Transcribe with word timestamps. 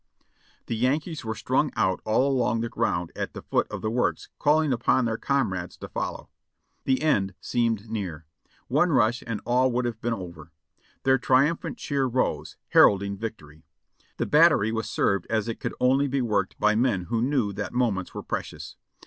"The 0.65 0.75
Yankees 0.75 1.23
were 1.23 1.35
strung 1.35 1.71
out 1.75 2.01
all 2.05 2.27
along 2.31 2.61
the 2.61 2.69
ground 2.69 3.11
at 3.15 3.33
the 3.35 3.43
foot 3.43 3.67
of 3.69 3.83
the 3.83 3.91
works, 3.91 4.29
calling 4.39 4.73
upon 4.73 5.05
their 5.05 5.15
comrades 5.19 5.77
to 5.77 5.87
follow. 5.87 6.31
The 6.85 7.03
end 7.03 7.35
seemed 7.39 7.87
near; 7.87 8.25
one 8.67 8.89
rush 8.89 9.23
and 9.27 9.41
all 9.45 9.71
would 9.73 9.85
have 9.85 10.01
been 10.01 10.15
over. 10.15 10.51
Their 11.03 11.19
triumphant 11.19 11.77
cheer 11.77 12.05
rose, 12.07 12.57
heralding 12.69 13.15
victory. 13.15 13.63
"The 14.17 14.25
battery 14.25 14.71
was 14.71 14.89
served 14.89 15.27
as 15.29 15.47
it 15.47 15.59
could 15.59 15.75
only 15.79 16.07
be 16.07 16.23
worked 16.23 16.59
by 16.59 16.73
men 16.73 17.03
who 17.03 17.21
knew 17.21 17.53
that 17.53 17.71
moments 17.71 18.15
were 18.15 18.23
precious. 18.23 18.77